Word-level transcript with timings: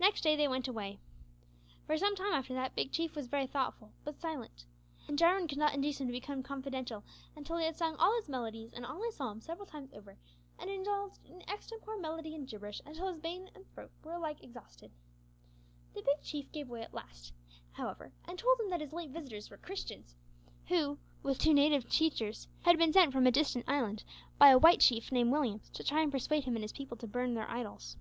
Next 0.00 0.22
day 0.22 0.34
they 0.34 0.48
went 0.48 0.66
away. 0.66 0.98
For 1.86 1.96
some 1.96 2.16
time 2.16 2.32
after 2.32 2.52
that 2.52 2.74
Big 2.74 2.90
Chief 2.90 3.14
was 3.14 3.28
very 3.28 3.46
thoughtful, 3.46 3.92
but 4.02 4.18
silent, 4.18 4.64
and 5.06 5.16
Jarwin 5.16 5.46
could 5.46 5.56
not 5.56 5.72
induce 5.72 6.00
him 6.00 6.08
to 6.08 6.12
become 6.12 6.42
confidential 6.42 7.04
until 7.36 7.58
he 7.58 7.64
had 7.64 7.76
sung 7.76 7.94
all 7.94 8.12
his 8.16 8.28
melodies 8.28 8.72
and 8.72 8.84
all 8.84 9.04
his 9.04 9.14
psalms 9.14 9.44
several 9.44 9.66
times 9.68 9.92
over, 9.92 10.18
and 10.58 10.68
had 10.68 10.76
indulged 10.76 11.24
in 11.24 11.42
extempore 11.48 11.96
melody 11.96 12.34
and 12.34 12.48
gibberish 12.48 12.80
until 12.84 13.06
his 13.06 13.18
brain 13.20 13.50
and 13.54 13.64
throat 13.72 13.92
were 14.02 14.14
alike 14.14 14.42
exhausted. 14.42 14.90
The 15.94 16.02
Big 16.02 16.20
Chief 16.24 16.50
gave 16.50 16.68
way 16.68 16.82
at 16.82 16.92
last, 16.92 17.32
however, 17.74 18.12
and 18.26 18.36
told 18.36 18.58
him 18.58 18.68
that 18.70 18.80
his 18.80 18.92
late 18.92 19.10
visitors 19.10 19.48
were 19.48 19.58
Christians, 19.58 20.16
who, 20.66 20.98
with 21.22 21.38
two 21.38 21.54
native 21.54 21.88
teachers, 21.88 22.48
had 22.62 22.78
been 22.78 22.92
sent 22.92 23.12
from 23.12 23.28
a 23.28 23.30
distant 23.30 23.68
island 23.68 24.02
by 24.38 24.48
a 24.48 24.58
white 24.58 24.80
chief 24.80 25.12
named 25.12 25.30
Williams, 25.30 25.70
to 25.74 25.84
try 25.84 26.00
and 26.00 26.10
persuade 26.10 26.46
him 26.46 26.56
and 26.56 26.64
his 26.64 26.72
people 26.72 26.96
to 26.96 27.06
burn 27.06 27.34
their 27.34 27.48
idols. 27.48 27.96